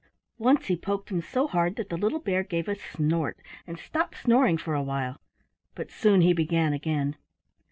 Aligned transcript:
Once 0.39 0.65
he 0.65 0.75
poked 0.75 1.09
him 1.11 1.21
so 1.21 1.45
hard 1.47 1.75
that 1.75 1.89
the 1.89 1.95
little 1.95 2.17
bear 2.17 2.41
gave 2.41 2.67
a 2.67 2.73
snort 2.73 3.37
and 3.67 3.77
stopped 3.77 4.17
snoring 4.17 4.57
for 4.57 4.73
a 4.73 4.81
while, 4.81 5.21
but 5.75 5.91
soon 5.91 6.21
he 6.21 6.33
began 6.33 6.73
again. 6.73 7.15